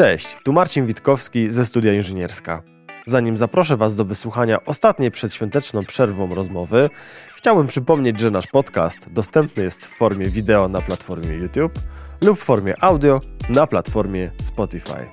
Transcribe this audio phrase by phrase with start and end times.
[0.00, 2.62] Cześć, tu Marcin Witkowski ze Studia Inżynierska.
[3.06, 6.90] Zanim zaproszę Was do wysłuchania ostatniej przedświąteczną przerwą rozmowy,
[7.36, 11.78] chciałbym przypomnieć, że nasz podcast dostępny jest w formie wideo na platformie YouTube
[12.24, 15.06] lub w formie audio na platformie Spotify.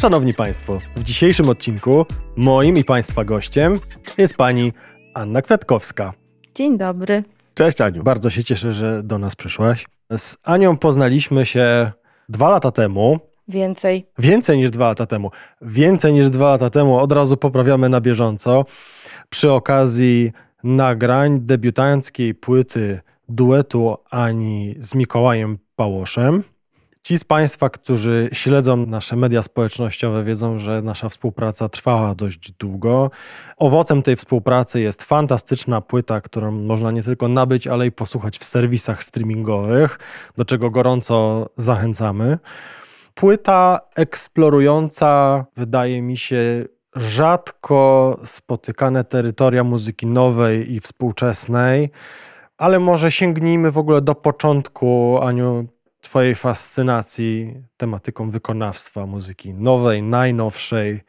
[0.00, 2.06] Szanowni Państwo, w dzisiejszym odcinku
[2.36, 3.80] moim i Państwa gościem
[4.18, 4.72] jest Pani
[5.14, 6.12] Anna Kwiatkowska.
[6.54, 7.22] Dzień dobry.
[7.54, 9.86] Cześć Aniu, bardzo się cieszę, że do nas przyszłaś.
[10.16, 11.92] Z Anią poznaliśmy się
[12.28, 13.33] dwa lata temu.
[13.48, 14.06] Więcej.
[14.18, 15.30] Więcej niż dwa lata temu.
[15.62, 16.98] Więcej niż dwa lata temu.
[16.98, 18.64] Od razu poprawiamy na bieżąco.
[19.28, 20.32] Przy okazji
[20.64, 26.42] nagrań debiutanckiej płyty duetu Ani z Mikołajem Pałoszem.
[27.02, 33.10] Ci z Państwa, którzy śledzą nasze media społecznościowe, wiedzą, że nasza współpraca trwała dość długo.
[33.56, 38.44] Owocem tej współpracy jest fantastyczna płyta, którą można nie tylko nabyć, ale i posłuchać w
[38.44, 39.98] serwisach streamingowych,
[40.36, 42.38] do czego gorąco zachęcamy.
[43.14, 46.64] Płyta eksplorująca, wydaje mi się,
[46.96, 51.90] rzadko spotykane terytoria muzyki nowej i współczesnej,
[52.58, 55.66] ale może sięgnijmy w ogóle do początku, Aniu,
[56.00, 61.00] Twojej fascynacji tematyką wykonawstwa muzyki nowej, najnowszej.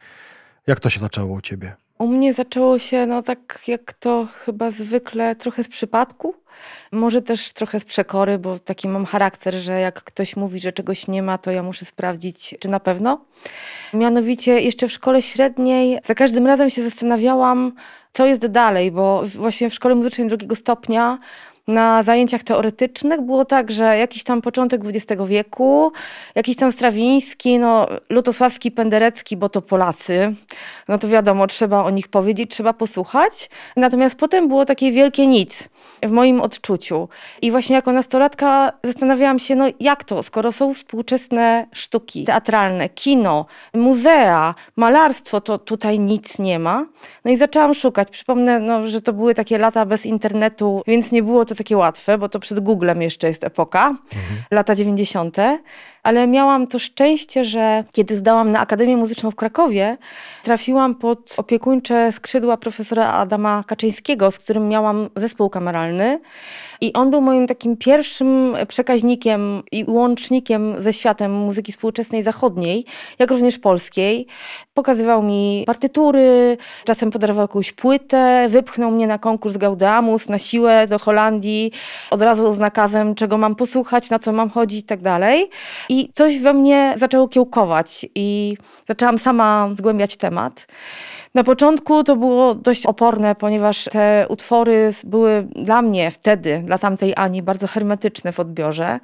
[0.66, 1.76] Jak to się zaczęło u Ciebie?
[1.98, 6.34] U mnie zaczęło się, no tak jak to chyba zwykle, trochę z przypadku.
[6.92, 11.08] Może też trochę z przekory, bo taki mam charakter, że jak ktoś mówi, że czegoś
[11.08, 13.20] nie ma, to ja muszę sprawdzić, czy na pewno.
[13.94, 17.72] Mianowicie jeszcze w szkole średniej za każdym razem się zastanawiałam,
[18.12, 21.18] co jest dalej, bo właśnie w szkole muzycznej drugiego stopnia
[21.66, 25.92] na zajęciach teoretycznych było tak, że jakiś tam początek XX wieku,
[26.34, 30.34] jakiś tam Strawiński, no Lutosławski, Penderecki, bo to Polacy,
[30.88, 33.50] no to wiadomo, trzeba o nich powiedzieć, trzeba posłuchać.
[33.76, 35.68] Natomiast potem było takie wielkie nic
[36.02, 37.08] w moim odczuciu.
[37.42, 43.46] I właśnie jako nastolatka zastanawiałam się, no jak to, skoro są współczesne sztuki teatralne, kino,
[43.74, 46.86] muzea, malarstwo, to tutaj nic nie ma.
[47.24, 48.10] No i zaczęłam szukać.
[48.10, 52.18] Przypomnę, no, że to były takie lata bez internetu, więc nie było to takie łatwe,
[52.18, 54.42] bo to przed Googlem jeszcze jest epoka, mhm.
[54.50, 55.36] lata 90
[56.06, 59.96] ale miałam to szczęście, że kiedy zdałam na Akademię Muzyczną w Krakowie,
[60.42, 66.20] trafiłam pod opiekuńcze skrzydła profesora Adama Kaczyńskiego, z którym miałam zespół kameralny.
[66.80, 72.84] I on był moim takim pierwszym przekaźnikiem i łącznikiem ze światem muzyki współczesnej zachodniej,
[73.18, 74.26] jak również polskiej.
[74.74, 80.98] Pokazywał mi partytury, czasem podarował jakąś płytę, wypchnął mnie na konkurs Gaudamus na siłę do
[80.98, 81.72] Holandii,
[82.10, 85.00] od razu z nakazem, czego mam posłuchać, na co mam chodzić i tak.
[85.96, 88.56] I coś we mnie zaczęło kiełkować i
[88.88, 90.66] zaczęłam sama zgłębiać temat.
[91.34, 97.12] Na początku to było dość oporne, ponieważ te utwory były dla mnie wtedy, dla tamtej
[97.16, 99.00] Ani, bardzo hermetyczne w odbiorze.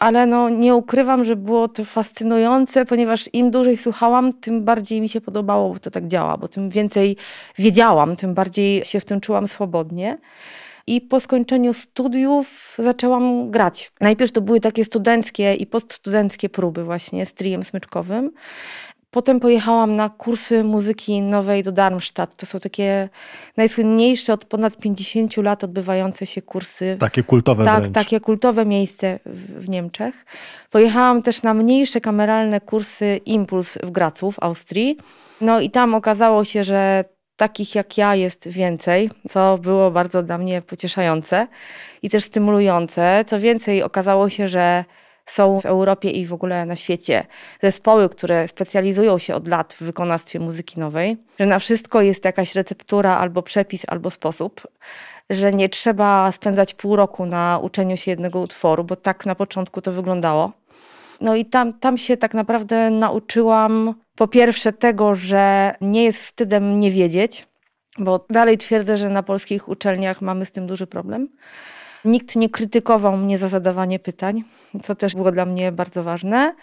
[0.00, 5.08] Ale no, nie ukrywam, że było to fascynujące, ponieważ im dłużej słuchałam, tym bardziej mi
[5.08, 7.16] się podobało, bo to tak działa, bo tym więcej
[7.58, 10.18] wiedziałam, tym bardziej się w tym czułam swobodnie.
[10.86, 13.92] I po skończeniu studiów zaczęłam grać.
[14.00, 18.30] Najpierw to były takie studenckie i poststudenckie próby właśnie z trijem smyczkowym.
[19.10, 22.36] Potem pojechałam na kursy muzyki nowej do Darmstadt.
[22.36, 23.08] To są takie
[23.56, 26.96] najsłynniejsze od ponad 50 lat odbywające się kursy.
[27.00, 27.94] Takie kultowe Tak, wręcz.
[27.94, 30.24] takie kultowe miejsce w, w Niemczech.
[30.70, 34.96] Pojechałam też na mniejsze kameralne kursy Impuls w Gracu w Austrii.
[35.40, 37.04] No i tam okazało się, że
[37.36, 41.46] takich jak ja jest więcej, co było bardzo dla mnie pocieszające
[42.02, 43.24] i też stymulujące.
[43.26, 44.84] Co więcej, okazało się, że
[45.26, 47.26] są w Europie i w ogóle na świecie
[47.62, 52.54] zespoły, które specjalizują się od lat w wykonawstwie muzyki nowej, że na wszystko jest jakaś
[52.54, 54.68] receptura albo przepis, albo sposób,
[55.30, 59.80] że nie trzeba spędzać pół roku na uczeniu się jednego utworu, bo tak na początku
[59.80, 60.52] to wyglądało.
[61.20, 66.80] No i tam, tam się tak naprawdę nauczyłam po pierwsze tego, że nie jest wstydem
[66.80, 67.46] nie wiedzieć,
[67.98, 71.28] bo dalej twierdzę, że na polskich uczelniach mamy z tym duży problem.
[72.04, 74.44] Nikt nie krytykował mnie za zadawanie pytań,
[74.82, 76.54] co też było dla mnie bardzo ważne.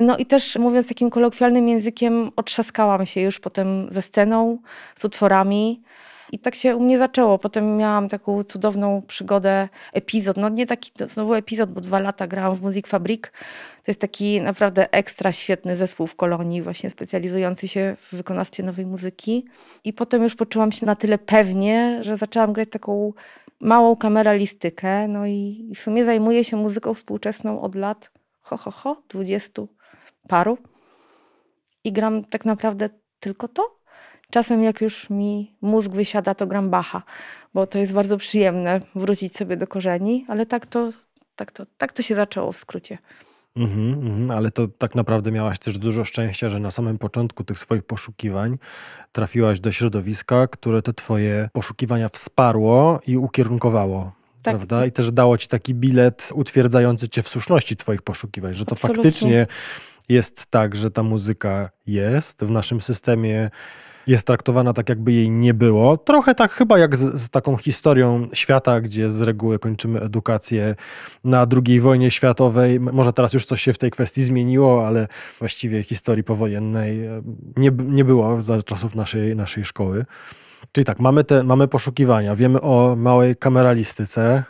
[0.00, 4.58] No i też mówiąc takim kolokwialnym językiem, otrzaskałam się już potem ze sceną,
[4.96, 5.82] z utworami.
[6.32, 7.38] I tak się u mnie zaczęło.
[7.38, 10.36] Potem miałam taką cudowną przygodę, epizod.
[10.36, 13.22] No nie taki znowu epizod, bo dwa lata grałam w Music Fabric.
[13.84, 18.86] To jest taki naprawdę ekstra świetny zespół w Kolonii, właśnie specjalizujący się w wykonawstwie nowej
[18.86, 19.44] muzyki.
[19.84, 23.12] I potem już poczułam się na tyle pewnie, że zaczęłam grać taką
[23.60, 25.08] małą kameralistykę.
[25.08, 29.68] No i w sumie zajmuję się muzyką współczesną od lat, ho, ho, ho, dwudziestu
[30.28, 30.58] paru.
[31.84, 32.90] I gram tak naprawdę
[33.20, 33.75] tylko to.
[34.30, 37.02] Czasem jak już mi mózg wysiada, to gram Bacha,
[37.54, 40.90] bo to jest bardzo przyjemne wrócić sobie do korzeni, ale tak to,
[41.36, 42.98] tak to, tak to się zaczęło w skrócie.
[43.56, 47.58] Mhm, mhm, ale to tak naprawdę miałaś też dużo szczęścia, że na samym początku tych
[47.58, 48.58] swoich poszukiwań
[49.12, 54.12] trafiłaś do środowiska, które te twoje poszukiwania wsparło i ukierunkowało.
[54.42, 54.56] Tak.
[54.56, 54.86] Prawda?
[54.86, 59.02] I też dało ci taki bilet utwierdzający cię w słuszności twoich poszukiwań, że to Absolutnie.
[59.02, 59.46] faktycznie
[60.08, 63.50] jest tak, że ta muzyka jest w naszym systemie
[64.06, 65.96] jest traktowana tak, jakby jej nie było.
[65.96, 70.74] Trochę tak chyba jak z, z, taką historią świata, gdzie z reguły kończymy edukację
[71.24, 72.80] na II wojnie światowej.
[72.80, 75.08] Może teraz już coś się w tej kwestii zmieniło, ale
[75.38, 77.22] właściwie historii powojennej e,
[77.56, 80.04] nie, nie było za czasów naszej, naszej szkoły.
[80.72, 84.44] Czyli tak, mamy, te, mamy poszukiwania, wiemy o małej kameralistyce,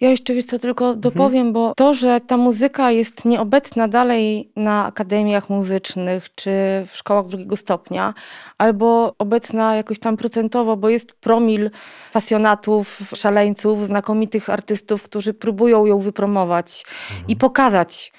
[0.00, 4.86] Ja jeszcze wiesz co, tylko dopowiem, bo to, że ta muzyka jest nieobecna dalej na
[4.86, 6.50] akademiach muzycznych czy
[6.86, 8.14] w szkołach drugiego stopnia,
[8.58, 11.70] albo obecna jakoś tam procentowo, bo jest promil
[12.12, 16.84] pasjonatów, szaleńców, znakomitych artystów, którzy próbują ją wypromować
[17.28, 18.12] i pokazać.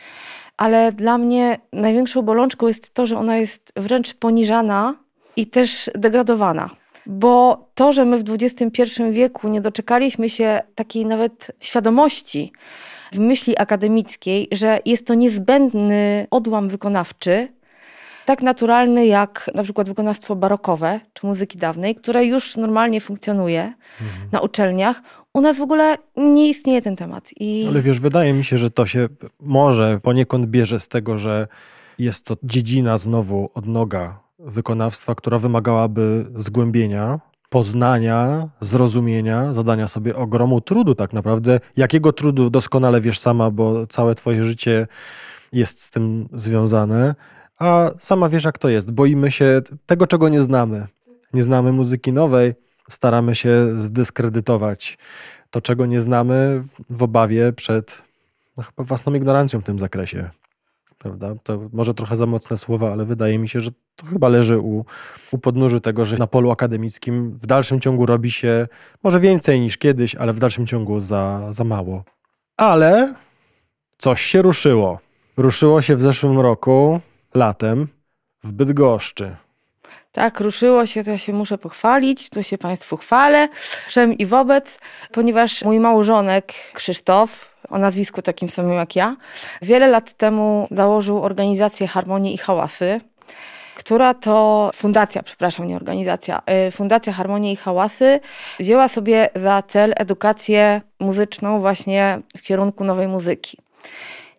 [0.58, 4.96] Ale dla mnie największą bolączką jest to, że ona jest wręcz poniżana
[5.36, 6.70] i też degradowana.
[7.08, 12.52] Bo to, że my w XXI wieku nie doczekaliśmy się takiej nawet świadomości
[13.12, 17.48] w myśli akademickiej, że jest to niezbędny odłam wykonawczy,
[18.26, 23.74] tak naturalny jak na przykład wykonawstwo barokowe czy muzyki dawnej, które już normalnie funkcjonuje
[24.32, 25.02] na uczelniach.
[25.34, 27.30] U nas w ogóle nie istnieje ten temat.
[27.40, 29.08] I Ale wiesz, wydaje mi się, że to się
[29.40, 31.48] może poniekąd bierze z tego, że
[32.00, 37.20] jest to dziedzina znowu odnoga wykonawstwa, która wymagałaby zgłębienia,
[37.50, 41.60] poznania, zrozumienia, zadania sobie ogromu trudu tak naprawdę.
[41.78, 44.88] Jakiego trudu doskonale wiesz sama, bo całe twoje życie
[45.54, 47.16] jest z tym związane,
[47.60, 48.92] a sama wiesz jak to jest.
[48.92, 50.88] Boimy się tego, czego nie znamy.
[51.34, 52.54] Nie znamy muzyki nowej,
[52.90, 54.98] staramy się zdyskredytować
[55.52, 58.04] to, czego nie znamy w obawie przed
[58.58, 60.30] no, chyba własną ignorancją w tym zakresie.
[60.98, 61.36] Prawda?
[61.44, 64.86] To może trochę za mocne słowa, ale wydaje mi się, że to chyba leży u,
[65.32, 68.68] u podnóży tego, że na polu akademickim w dalszym ciągu robi się
[69.04, 72.04] może więcej niż kiedyś, ale w dalszym ciągu za, za mało.
[72.58, 73.14] Ale
[73.98, 75.00] coś się ruszyło.
[75.38, 77.00] Ruszyło się w zeszłym roku,
[77.34, 77.88] latem,
[78.44, 79.36] w Bydgoszczy.
[80.18, 83.50] Tak, ruszyło się, to ja się muszę pochwalić, to się Państwu chwalę,
[83.88, 84.80] wszem i wobec,
[85.12, 89.16] ponieważ mój małżonek Krzysztof, o nazwisku takim samym jak ja,
[89.62, 93.02] wiele lat temu założył organizację Harmonii i Hałasy,
[93.76, 98.20] która to fundacja, przepraszam, nie organizacja, y, Fundacja Harmonii i Hałasy
[98.60, 103.58] wzięła sobie za cel edukację muzyczną właśnie w kierunku nowej muzyki.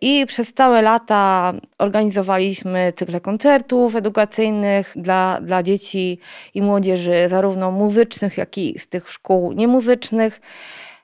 [0.01, 6.19] I przez całe lata organizowaliśmy cykle koncertów edukacyjnych dla, dla dzieci
[6.53, 10.41] i młodzieży, zarówno muzycznych, jak i z tych szkół niemuzycznych.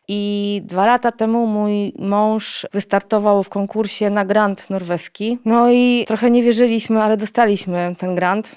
[0.07, 5.39] I dwa lata temu mój mąż wystartował w konkursie na grant norweski.
[5.45, 8.55] No i trochę nie wierzyliśmy, ale dostaliśmy ten grant.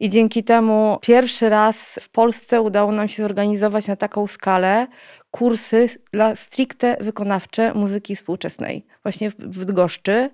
[0.00, 4.86] I dzięki temu pierwszy raz w Polsce udało nam się zorganizować na taką skalę
[5.34, 10.30] kursy dla stricte wykonawcze muzyki współczesnej, właśnie w Bydgoszczy,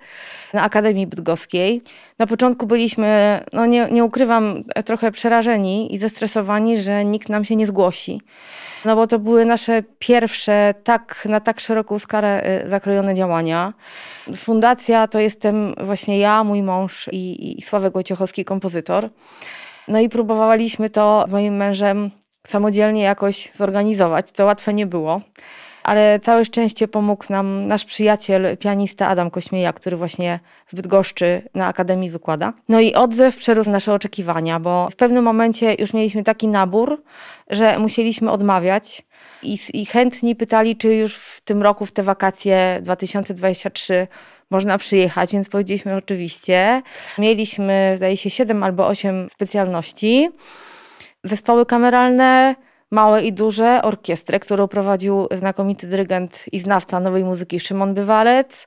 [0.55, 1.83] na Akademii Bydgoskiej.
[2.19, 7.57] Na początku byliśmy, no nie, nie ukrywam, trochę przerażeni i zestresowani, że nikt nam się
[7.57, 8.21] nie zgłosi.
[8.85, 13.73] No bo to były nasze pierwsze tak, na tak szeroką skalę y, zakrojone działania.
[14.37, 19.09] Fundacja to jestem właśnie ja, mój mąż i, i Sławek Wojciechowski, kompozytor.
[19.89, 22.11] No i próbowaliśmy to z moim mężem
[22.47, 25.21] samodzielnie jakoś zorganizować, co łatwe nie było.
[25.83, 31.67] Ale całe szczęście pomógł nam nasz przyjaciel, pianista Adam Kośmieja, który właśnie w Bydgoszczy na
[31.67, 32.53] Akademii wykłada.
[32.69, 37.03] No i odzew przerósł nasze oczekiwania, bo w pewnym momencie już mieliśmy taki nabór,
[37.51, 39.03] że musieliśmy odmawiać
[39.43, 44.07] i, i chętni pytali, czy już w tym roku, w te wakacje 2023
[44.51, 46.83] można przyjechać, więc powiedzieliśmy oczywiście.
[47.19, 50.31] Mieliśmy, zdaje się, 7 albo 8 specjalności.
[51.25, 52.55] Zespoły kameralne,
[52.91, 58.67] małe i duże, orkiestrę, którą prowadził znakomity dyrygent i znawca nowej muzyki Szymon Bywalec,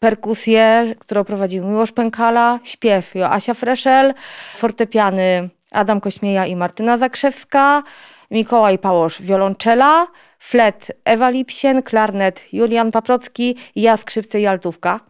[0.00, 4.14] perkusję, którą prowadził Miłosz Pękala, śpiew Joasia Freszel,
[4.56, 7.82] fortepiany Adam Kośmieja i Martyna Zakrzewska,
[8.30, 10.06] Mikołaj Pałosz wiolonczela,
[10.40, 15.00] flet Ewa Lipsien, klarnet Julian Paprocki, ja skrzypce i altówka.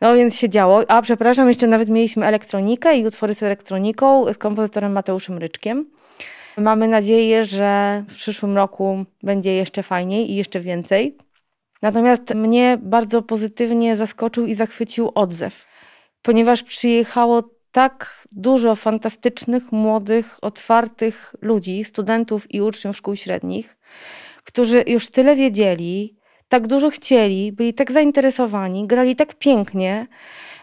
[0.00, 0.82] No więc się działo.
[0.88, 5.86] A przepraszam, jeszcze nawet mieliśmy elektronikę i utwory z elektroniką z kompozytorem Mateuszem Ryczkiem.
[6.56, 11.16] Mamy nadzieję, że w przyszłym roku będzie jeszcze fajniej i jeszcze więcej.
[11.82, 15.66] Natomiast mnie bardzo pozytywnie zaskoczył i zachwycił odzew,
[16.22, 23.76] ponieważ przyjechało tak dużo fantastycznych, młodych, otwartych ludzi, studentów i uczniów szkół średnich,
[24.44, 26.16] którzy już tyle wiedzieli,
[26.48, 30.06] tak dużo chcieli, byli tak zainteresowani, grali tak pięknie,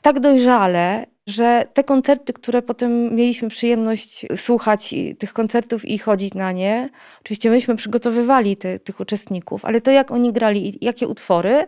[0.02, 6.52] tak dojrzale, że te koncerty, które potem mieliśmy przyjemność słuchać tych koncertów i chodzić na
[6.52, 6.90] nie,
[7.22, 11.68] oczywiście myśmy przygotowywali te, tych uczestników, ale to jak oni grali i jakie utwory,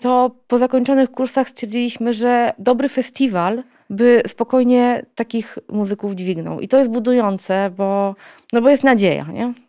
[0.00, 6.60] to po zakończonych kursach stwierdziliśmy, że dobry festiwal by spokojnie takich muzyków dźwignął.
[6.60, 8.14] I to jest budujące, bo,
[8.52, 9.67] no bo jest nadzieja, nie?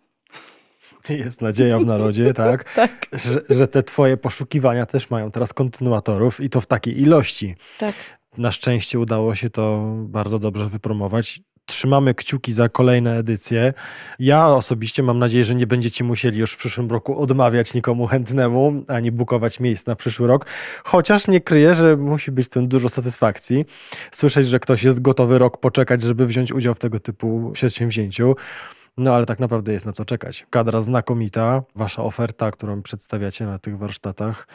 [1.10, 2.74] Jest nadzieja w narodzie, tak?
[2.74, 3.06] tak.
[3.14, 7.56] Że, że, te twoje poszukiwania też mają teraz kontynuatorów i to w takiej ilości.
[7.80, 7.94] Tak.
[8.38, 11.42] Na szczęście udało się to bardzo dobrze wypromować.
[11.66, 13.74] Trzymamy kciuki za kolejne edycje.
[14.20, 18.84] Ja osobiście mam nadzieję, że nie będziecie musieli już w przyszłym roku odmawiać nikomu chętnemu,
[18.88, 20.46] ani bukować miejsc na przyszły rok.
[20.84, 23.66] Chociaż nie kryję, że musi być w tym dużo satysfakcji.
[24.12, 28.36] Słyszeć, że ktoś jest gotowy rok poczekać, żeby wziąć udział w tego typu przedsięwzięciu.
[29.00, 30.46] No ale tak naprawdę jest na co czekać.
[30.50, 34.48] Kadra znakomita, wasza oferta, którą przedstawiacie na tych warsztatach,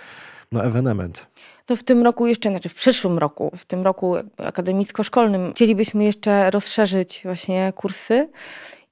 [0.53, 1.27] no ewenement.
[1.67, 6.51] To w tym roku jeszcze, znaczy w przyszłym roku, w tym roku akademicko-szkolnym chcielibyśmy jeszcze
[6.51, 8.29] rozszerzyć właśnie kursy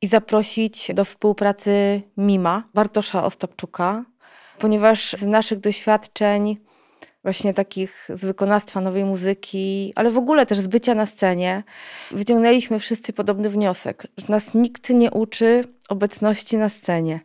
[0.02, 4.04] i zaprosić do współpracy Mima, Bartosza Ostapczuka,
[4.58, 6.56] ponieważ z naszych doświadczeń
[7.22, 11.62] właśnie takich z wykonawstwa nowej muzyki, ale w ogóle też z bycia na scenie,
[12.10, 17.20] wyciągnęliśmy wszyscy podobny wniosek, że nas nikt nie uczy obecności na scenie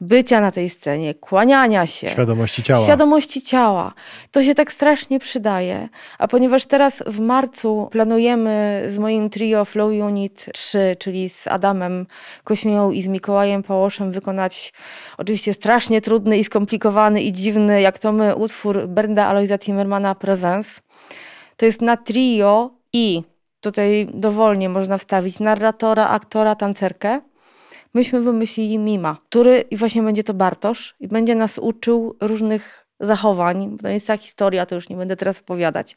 [0.00, 2.08] bycia na tej scenie, kłaniania się.
[2.08, 2.84] Świadomości ciała.
[2.84, 3.92] Świadomości ciała.
[4.30, 5.88] To się tak strasznie przydaje.
[6.18, 12.06] A ponieważ teraz w marcu planujemy z moim trio Flow Unit 3, czyli z Adamem
[12.44, 14.72] Kośmią i z Mikołajem Pałoszem wykonać
[15.18, 20.80] oczywiście strasznie trudny i skomplikowany i dziwny, jak to my, utwór Bernda Aloisa Zimmermana Presence.
[21.56, 23.22] To jest na trio i
[23.60, 27.20] tutaj dowolnie można wstawić narratora, aktora, tancerkę
[27.94, 33.76] myśmy wymyślili Mima, który i właśnie będzie to Bartosz i będzie nas uczył różnych zachowań.
[33.82, 35.96] To jest ta historia, to już nie będę teraz opowiadać.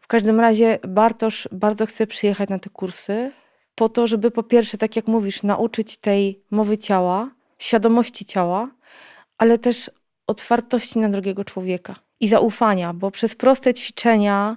[0.00, 3.32] W każdym razie Bartosz bardzo chce przyjechać na te kursy
[3.74, 8.70] po to, żeby po pierwsze, tak jak mówisz, nauczyć tej mowy ciała, świadomości ciała,
[9.38, 9.90] ale też
[10.26, 14.56] otwartości na drugiego człowieka i zaufania, bo przez proste ćwiczenia,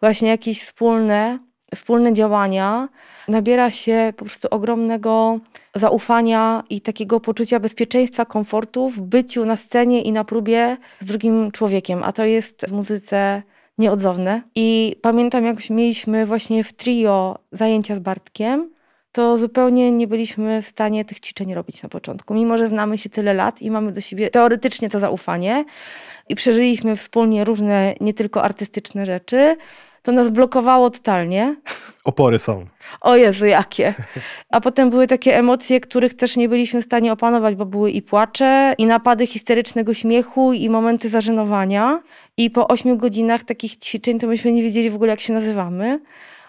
[0.00, 1.38] właśnie jakieś wspólne,
[1.74, 2.88] wspólne działania,
[3.28, 5.38] nabiera się po prostu ogromnego
[5.74, 11.52] zaufania i takiego poczucia bezpieczeństwa, komfortu w byciu na scenie i na próbie z drugim
[11.52, 13.42] człowiekiem, a to jest w muzyce
[13.78, 14.42] nieodzowne.
[14.54, 18.70] I pamiętam, jak mieliśmy właśnie w trio zajęcia z Bartkiem,
[19.12, 22.34] to zupełnie nie byliśmy w stanie tych ćwiczeń robić na początku.
[22.34, 25.64] Mimo, że znamy się tyle lat i mamy do siebie teoretycznie to zaufanie
[26.28, 29.56] i przeżyliśmy wspólnie różne, nie tylko artystyczne rzeczy,
[30.06, 31.56] to nas blokowało totalnie.
[32.04, 32.66] Opory są.
[33.00, 33.94] O Jezu, jakie.
[34.50, 38.02] A potem były takie emocje, których też nie byliśmy w stanie opanować, bo były i
[38.02, 42.02] płacze, i napady histerycznego śmiechu, i momenty zażenowania.
[42.36, 46.00] I po ośmiu godzinach takich ćwiczeń to myśmy nie wiedzieli w ogóle, jak się nazywamy.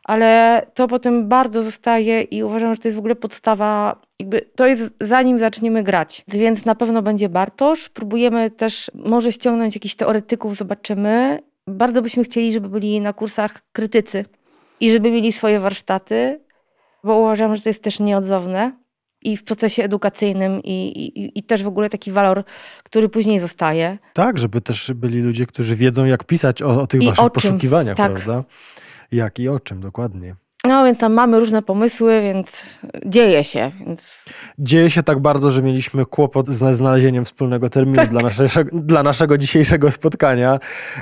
[0.04, 4.68] Ale to potem bardzo zostaje i uważam, że to jest w ogóle podstawa, jakby to
[4.68, 6.24] jest zanim zaczniemy grać.
[6.28, 7.90] Więc na pewno będzie Bartosz.
[7.90, 14.26] Próbujemy też może ściągnąć jakichś teoretyków, zobaczymy bardzo byśmy chcieli, żeby byli na kursach krytycy
[14.80, 16.40] i żeby mieli swoje warsztaty,
[17.04, 18.78] bo uważam, że to jest też nieodzowne
[19.22, 22.44] i w procesie edukacyjnym i, i, i też w ogóle taki walor,
[22.84, 23.98] który później zostaje.
[24.14, 27.98] Tak, żeby też byli ludzie, którzy wiedzą, jak pisać o, o tych I waszych poszukiwaniach,
[27.98, 28.14] tak.
[28.14, 28.44] prawda?
[29.12, 30.36] Jak i o czym dokładnie.
[30.66, 33.72] No więc tam mamy różne pomysły, więc dzieje się.
[33.80, 34.26] Więc...
[34.60, 38.10] Dzieje się tak bardzo, że mieliśmy kłopot ze znalezieniem wspólnego terminu tak.
[38.10, 40.60] dla, naszego, dla naszego dzisiejszego spotkania.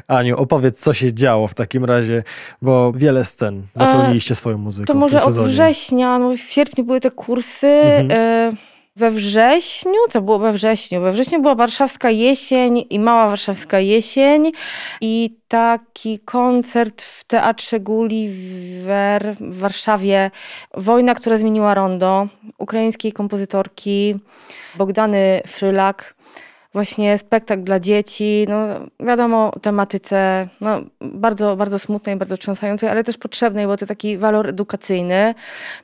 [0.08, 2.24] Aniu, opowiedz, co się działo w takim razie,
[2.62, 4.94] bo wiele scen zapełniliście swoją muzyką.
[4.94, 7.68] To może od września, no w sierpniu były te kursy.
[7.68, 8.12] Mhm.
[8.52, 13.80] Y we wrześniu, to było we wrześniu, we wrześniu była warszawska jesień i mała warszawska
[13.80, 14.52] jesień
[15.02, 20.32] i taki koncert w Teatrze Gulliver w Warszawie.
[20.74, 24.16] Wojna, która zmieniła rondo, ukraińskiej kompozytorki
[24.76, 26.16] Bogdany Frylak
[26.76, 28.58] właśnie spektakl dla dzieci, no
[29.00, 34.48] wiadomo, tematyce no, bardzo, bardzo smutnej, bardzo wstrząsającej, ale też potrzebnej, bo to taki walor
[34.48, 35.36] edukacyjny.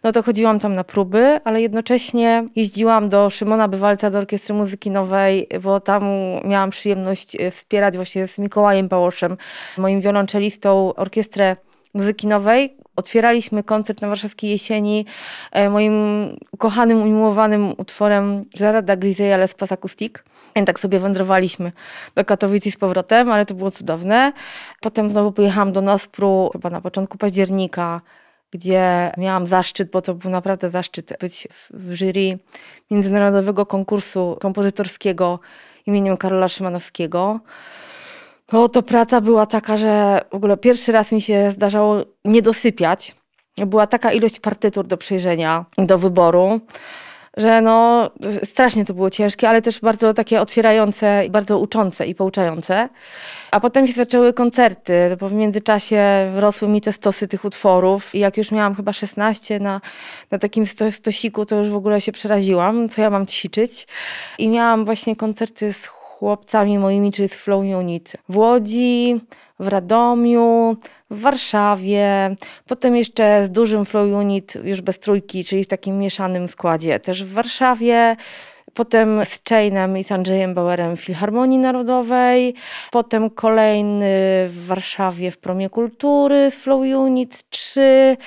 [0.03, 4.91] No to chodziłam tam na próby, ale jednocześnie jeździłam do Szymona Bywalca, do Orkiestry Muzyki
[4.91, 6.03] Nowej, bo tam
[6.45, 9.38] miałam przyjemność e, wspierać właśnie z Mikołajem Pałoszem,
[9.77, 11.55] moim wiolonczelistą, orkiestrę
[11.93, 12.81] muzyki nowej.
[12.95, 15.05] Otwieraliśmy koncert na warszawskiej jesieni
[15.51, 15.95] e, moim
[16.57, 20.24] kochanym, umiłowanym utworem Gerarda Griseya Les Pas Acoustique.
[20.55, 21.71] I tak sobie wędrowaliśmy
[22.15, 24.33] do Katowic i z powrotem, ale to było cudowne.
[24.81, 28.01] Potem znowu pojechałam do Nospru chyba na początku października
[28.51, 32.39] gdzie miałam zaszczyt, bo to był naprawdę zaszczyt być w, jury
[32.91, 35.39] międzynarodowego konkursu kompozytorskiego
[35.86, 37.39] imieniem Karola Szymanowskiego.
[38.51, 43.15] No to praca była taka, że w ogóle pierwszy raz mi się zdarzało nie dosypiać.
[43.58, 46.60] Była taka ilość partytur do przejrzenia, do wyboru,
[47.38, 48.10] że no
[48.43, 52.89] strasznie to było ciężkie, ale też bardzo takie otwierające, bardzo uczące i pouczające.
[53.51, 58.20] A potem się zaczęły koncerty, bo w międzyczasie rosły mi te stosy tych utworów i
[58.20, 59.81] jak już miałam chyba 16 na,
[60.31, 63.88] na takim stosiku, to już w ogóle się przeraziłam, co ja mam ćwiczyć.
[64.38, 65.86] I miałam właśnie koncerty z
[66.22, 69.22] chłopcami moimi, czyli z Flow Unit w Łodzi,
[69.60, 70.78] w Radomiu,
[71.10, 72.36] w Warszawie,
[72.68, 77.24] potem jeszcze z dużym Flow Unit, już bez trójki, czyli w takim mieszanym składzie, też
[77.24, 78.16] w Warszawie.
[78.74, 82.54] Potem z Chainem i z Andrzejem Bauerem Filharmonii Narodowej.
[82.92, 84.10] Potem kolejny
[84.48, 88.18] w Warszawie w Promie Kultury z Flow Unit 3.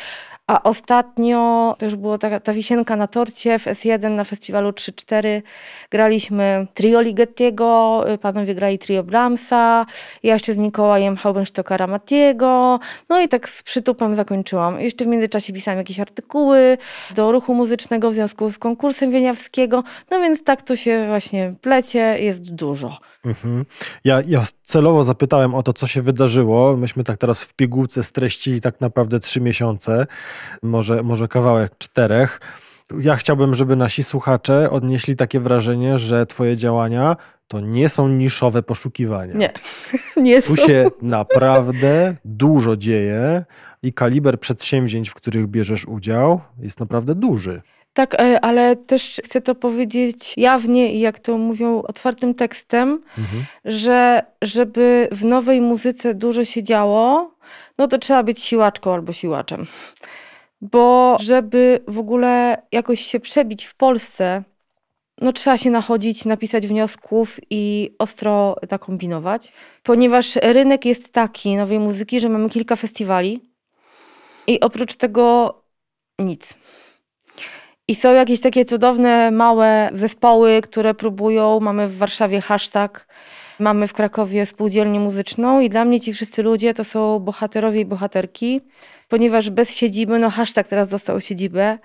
[0.47, 5.43] A ostatnio, to już było ta, wisienka na torcie, w S1 na festiwalu 3-4
[5.91, 9.87] graliśmy trio Ligettiego, panowie grali trio Brahmsa,
[10.23, 14.81] ja jeszcze z Mikołajem Haubenstocka Matiego, no i tak z przytupem zakończyłam.
[14.81, 16.79] Jeszcze w międzyczasie pisałam jakieś artykuły
[17.15, 22.19] do ruchu muzycznego w związku z konkursem Wieniawskiego, no więc tak to się właśnie plecie,
[22.21, 22.99] jest dużo.
[23.25, 23.65] Mhm.
[24.05, 26.77] Ja, ja celowo zapytałem o to, co się wydarzyło.
[26.77, 30.07] Myśmy tak teraz w pigułce streścili tak naprawdę trzy miesiące,
[30.63, 32.41] może, może kawałek czterech.
[33.01, 37.17] Ja chciałbym, żeby nasi słuchacze odnieśli takie wrażenie, że twoje działania
[37.49, 39.35] to nie są niszowe poszukiwania.
[39.35, 39.53] Nie,
[40.23, 40.67] nie Tu są.
[40.67, 43.45] się naprawdę dużo dzieje
[43.83, 47.63] i kaliber przedsięwzięć, w których bierzesz udział, jest naprawdę duży.
[47.95, 53.45] Tak, e, ale też chcę to powiedzieć jawnie i jak to mówią otwartym tekstem, mhm.
[53.65, 57.31] że żeby w nowej muzyce dużo się działo,
[57.79, 59.67] no to trzeba być siłaczką albo siłaczem.
[60.61, 64.43] Bo żeby w ogóle jakoś się przebić w Polsce,
[65.21, 72.21] no trzeba się nachodzić, napisać wniosków i ostro zakombinować, ponieważ rynek jest taki nowej muzyki,
[72.21, 73.41] że mamy kilka festiwali
[74.47, 75.55] i oprócz tego
[76.19, 76.55] nic.
[77.89, 81.61] I są jakieś takie cudowne, małe zespoły, które próbują.
[81.61, 83.07] Mamy w Warszawie hashtag,
[83.59, 87.85] mamy w Krakowie spółdzielnię muzyczną i dla mnie ci wszyscy ludzie to są bohaterowie i
[87.85, 88.61] bohaterki,
[89.09, 91.79] ponieważ bez siedziby, no hashtag teraz dostał siedzibę,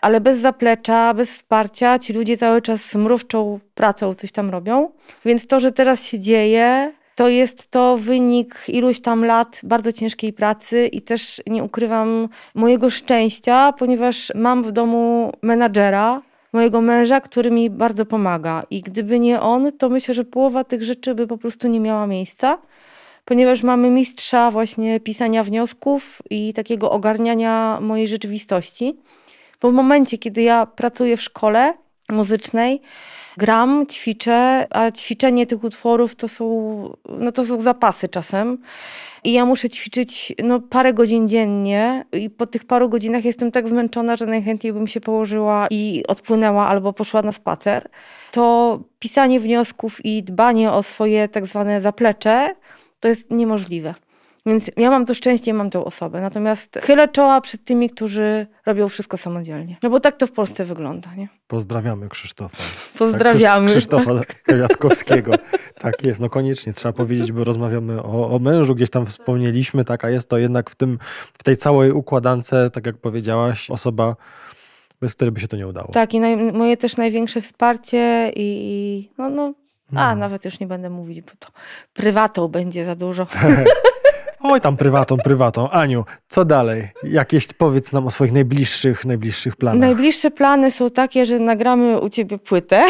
[0.00, 4.90] ale bez zaplecza, bez wsparcia ci ludzie cały czas mrówczą pracą coś tam robią.
[5.24, 10.32] Więc to, że teraz się dzieje, to jest to wynik iluś tam lat bardzo ciężkiej
[10.32, 16.22] pracy i też nie ukrywam mojego szczęścia, ponieważ mam w domu menadżera,
[16.56, 18.62] mojego męża, który mi bardzo pomaga.
[18.70, 22.06] I gdyby nie on, to myślę, że połowa tych rzeczy by po prostu nie miała
[22.06, 22.58] miejsca,
[23.24, 28.96] ponieważ mamy mistrza właśnie pisania wniosków i takiego ogarniania mojej rzeczywistości.
[29.60, 31.74] Bo w momencie, kiedy ja pracuję w szkole
[32.08, 32.80] muzycznej,
[33.36, 36.46] gram, ćwiczę, a ćwiczenie tych utworów to są,
[37.08, 38.58] no to są zapasy czasem.
[39.24, 43.68] I ja muszę ćwiczyć no, parę godzin dziennie i po tych paru godzinach jestem tak
[43.68, 47.88] zmęczona, że najchętniej bym się położyła i odpłynęła albo poszła na spacer.
[48.32, 52.54] To pisanie wniosków i dbanie o swoje tak zwane zaplecze
[53.00, 53.94] to jest niemożliwe.
[54.46, 56.20] Więc ja mam to szczęście, mam tę osobę.
[56.20, 59.76] Natomiast chylę czoła przed tymi, którzy robią wszystko samodzielnie.
[59.82, 61.28] No bo tak to w Polsce wygląda, nie?
[61.46, 62.56] Pozdrawiamy Krzysztofa.
[62.98, 63.66] Pozdrawiamy.
[63.66, 64.10] Tak, Krzysztofa
[64.48, 65.32] Kwiatkowskiego.
[65.78, 70.04] tak jest, no koniecznie trzeba powiedzieć, bo rozmawiamy o, o, mężu, gdzieś tam wspomnieliśmy, tak,
[70.04, 70.98] a jest to jednak w, tym,
[71.38, 74.16] w tej całej układance, tak jak powiedziałaś, osoba,
[75.00, 75.88] bez której by się to nie udało.
[75.88, 79.54] Tak i naj, moje też największe wsparcie i no, no
[79.94, 80.20] a, no.
[80.20, 81.48] nawet już nie będę mówić, bo to
[81.94, 83.26] prywatą będzie za dużo.
[84.40, 85.70] Oj, tam prywatą, prywatą.
[85.70, 86.88] Aniu, co dalej?
[87.02, 89.80] Jakieś powiedz nam o swoich najbliższych, najbliższych planach.
[89.80, 92.84] Najbliższe plany są takie, że nagramy u ciebie płytę.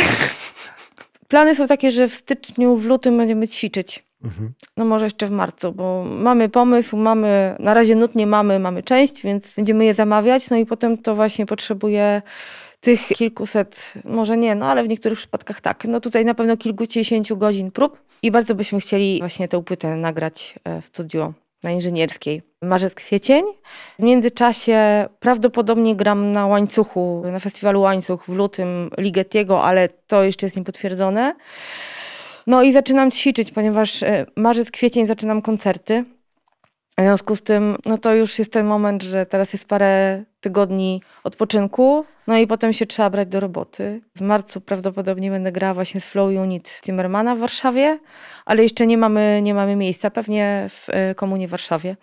[1.28, 4.06] Plany są takie, że w styczniu, w lutym będziemy ćwiczyć.
[4.24, 4.52] Mhm.
[4.76, 8.82] No może jeszcze w marcu, bo mamy pomysł, mamy, na razie nut nie mamy, mamy
[8.82, 12.22] część, więc będziemy je zamawiać, no i potem to właśnie potrzebuje
[12.86, 15.84] tych kilkuset, może nie, no ale w niektórych przypadkach tak.
[15.84, 20.54] No tutaj na pewno kilkudziesięciu godzin prób i bardzo byśmy chcieli właśnie tę płytę nagrać
[20.64, 22.42] e, w studio na inżynierskiej.
[22.62, 23.44] Marzec, kwiecień.
[23.98, 30.46] W międzyczasie prawdopodobnie gram na łańcuchu, na festiwalu Łańcuch w lutym Ligetiego, ale to jeszcze
[30.46, 31.34] jest niepotwierdzone.
[32.46, 36.04] No i zaczynam ćwiczyć, ponieważ e, marzec, kwiecień zaczynam koncerty.
[36.98, 41.02] W związku z tym, no to już jest ten moment, że teraz jest parę tygodni
[41.24, 44.00] odpoczynku, no i potem się trzeba brać do roboty.
[44.14, 47.98] W marcu prawdopodobnie będę grała właśnie z Flow Unit Timmermana w Warszawie,
[48.44, 51.96] ale jeszcze nie mamy, nie mamy miejsca, pewnie w e, Komunie Warszawie,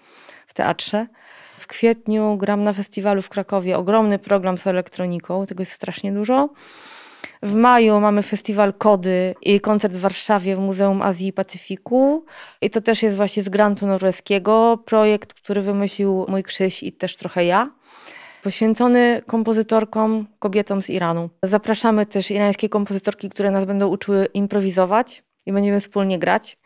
[0.47, 1.07] w teatrze.
[1.57, 3.77] W kwietniu gram na festiwalu w Krakowie.
[3.77, 6.49] Ogromny program z elektroniką, tego jest strasznie dużo.
[7.43, 12.25] W maju mamy festiwal Kody i koncert w Warszawie w Muzeum Azji i Pacyfiku.
[12.61, 14.79] I to też jest właśnie z grantu norweskiego.
[14.85, 17.71] Projekt, który wymyślił mój Krzyś i też trochę ja.
[18.43, 21.29] Poświęcony kompozytorkom, kobietom z Iranu.
[21.43, 26.57] Zapraszamy też irańskie kompozytorki, które nas będą uczyły improwizować i będziemy wspólnie grać.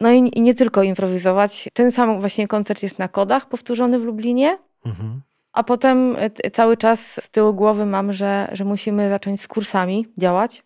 [0.00, 1.68] No i, i nie tylko improwizować.
[1.72, 4.58] Ten sam właśnie koncert jest na kodach, powtórzony w Lublinie.
[4.86, 5.20] Mhm.
[5.54, 10.06] A potem e, cały czas z tyłu głowy mam, że, że musimy zacząć z kursami
[10.18, 10.62] działać.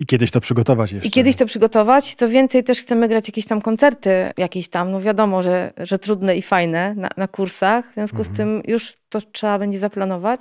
[0.00, 1.08] I kiedyś to przygotować jeszcze.
[1.08, 2.14] I kiedyś to przygotować.
[2.14, 6.36] Co więcej, też chcemy grać jakieś tam koncerty, jakieś tam, no wiadomo, że, że trudne
[6.36, 7.90] i fajne na, na kursach.
[7.90, 8.34] W związku Mhm.
[8.34, 10.40] z tym już to trzeba będzie zaplanować.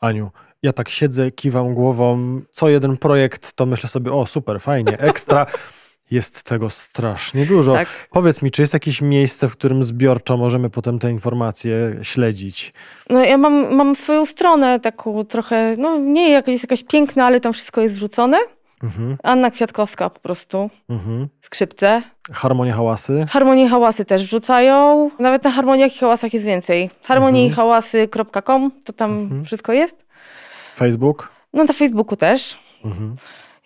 [0.00, 0.30] Aniu,
[0.62, 2.40] ja tak siedzę, kiwam głową.
[2.50, 5.46] Co jeden projekt, to myślę sobie, o super, fajnie, ekstra.
[6.10, 7.72] Jest tego strasznie dużo.
[7.72, 7.88] Tak.
[8.10, 12.72] Powiedz mi, czy jest jakieś miejsce, w którym zbiorczo możemy potem te informacje śledzić?
[13.10, 17.40] No ja mam, mam swoją stronę taką trochę, no nie jak- jest jakaś piękna, ale
[17.40, 18.38] tam wszystko jest wrzucone.
[18.82, 21.28] Mhm, Anna Kwiatkowska po prostu, mhm.
[21.40, 22.02] skrzypce.
[22.32, 23.26] Harmonia hałasy?
[23.30, 25.10] Harmonie hałasy też wrzucają.
[25.18, 26.90] Nawet na harmoniach i hałasach jest więcej.
[27.04, 27.56] Harmonie i Mhm.
[27.56, 29.44] hałasy.com, to tam Mhm.
[29.44, 30.06] wszystko jest.
[30.76, 31.32] Facebook?
[31.52, 32.58] No na Facebooku też.
[32.84, 33.16] Mhm.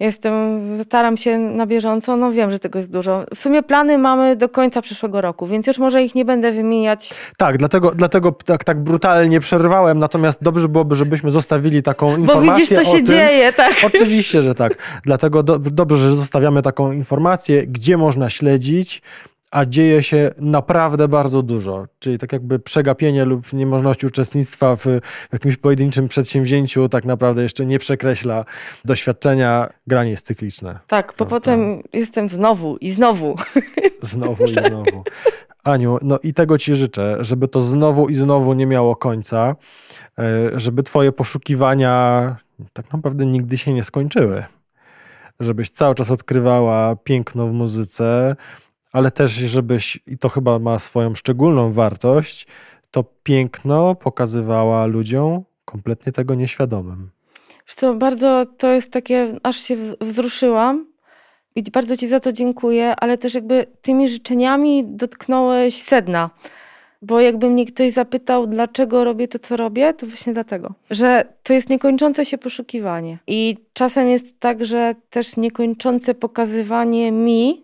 [0.01, 3.25] Jestem, staram się na bieżąco, no wiem, że tego jest dużo.
[3.35, 7.15] W sumie plany mamy do końca przyszłego roku, więc już może ich nie będę wymieniać.
[7.37, 12.55] Tak, dlatego, dlatego tak, tak brutalnie przerwałem, natomiast dobrze byłoby, żebyśmy zostawili taką Bo informację
[12.55, 13.07] widzisz, co się tym.
[13.07, 13.75] dzieje, tak?
[13.87, 15.01] Oczywiście, że tak.
[15.05, 19.03] Dlatego do, dobrze, że zostawiamy taką informację, gdzie można śledzić,
[19.55, 21.87] a dzieje się naprawdę bardzo dużo.
[21.99, 24.87] Czyli tak jakby przegapienie lub niemożność uczestnictwa w
[25.33, 28.45] jakimś pojedynczym przedsięwzięciu tak naprawdę jeszcze nie przekreśla
[28.85, 29.69] doświadczenia.
[29.87, 30.79] Granie jest cykliczne.
[30.87, 33.37] Tak, bo No, potem jestem znowu i znowu.
[34.03, 35.05] Znowu i znowu.
[35.65, 39.57] Aniu, no i tego ci życzę, żeby to znowu i znowu nie miało końca,
[40.19, 42.37] e, żeby twoje poszukiwania
[42.73, 44.45] tak naprawdę nigdy się nie skończyły.
[45.41, 48.37] Żebyś cały czas odkrywała piękno w muzyce,
[48.95, 52.47] ale też żebyś, i to chyba ma swoją szczególną wartość,
[52.91, 57.11] to piękno pokazywała ludziom kompletnie tego nieświadomym.
[57.67, 60.87] Wiesz co, bardzo to jest takie, aż się wzruszyłam
[61.57, 66.31] i bardzo Ci za to dziękuję, ale też jakby tymi życzeniami dotknąłeś sedna.
[67.03, 71.53] Bo jakby mnie ktoś zapytał, dlaczego robię to, co robię, to właśnie dlatego, że to
[71.53, 73.19] jest niekończące się poszukiwanie.
[73.27, 77.64] I czasem jest tak, że też niekończące pokazywanie mi,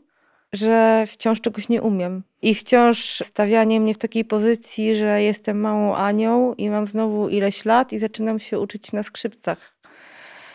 [0.52, 2.22] że wciąż czegoś nie umiem.
[2.42, 7.64] I wciąż stawianie mnie w takiej pozycji, że jestem małą Anią i mam znowu ileś
[7.64, 9.76] lat i zaczynam się uczyć na skrzypcach.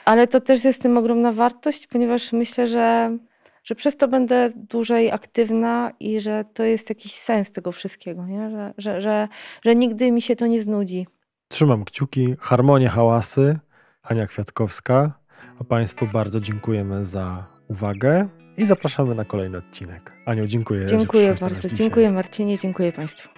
[0.05, 3.17] Ale to też jest tym ogromna wartość, ponieważ myślę, że,
[3.63, 8.49] że przez to będę dłużej aktywna i że to jest jakiś sens tego wszystkiego, nie?
[8.49, 9.27] Że, że, że,
[9.65, 11.07] że nigdy mi się to nie znudzi.
[11.47, 13.59] Trzymam kciuki, harmonie, hałasy,
[14.03, 15.13] Ania Kwiatkowska,
[15.59, 20.11] a Państwu bardzo dziękujemy za uwagę i zapraszamy na kolejny odcinek.
[20.25, 20.85] Aniu, dziękuję.
[20.85, 21.67] Dziękuję bardzo.
[21.69, 23.29] Dziękuję Marcinie, dziękuję Państwu.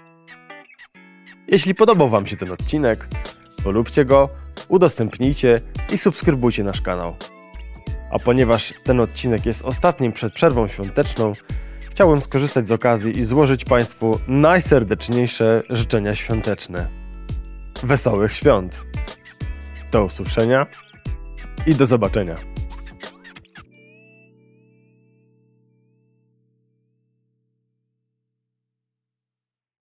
[1.48, 3.08] Jeśli podobał Wam się ten odcinek,
[3.64, 4.30] polubcie go,
[4.68, 7.16] udostępnijcie i subskrybujcie nasz kanał.
[8.12, 11.34] A ponieważ ten odcinek jest ostatnim przed przerwą świąteczną,
[11.90, 16.88] chciałbym skorzystać z okazji i złożyć Państwu najserdeczniejsze życzenia świąteczne.
[17.84, 18.82] Wesołych świąt!
[19.92, 20.68] Do usłyszenia
[21.68, 22.57] i do zobaczenia.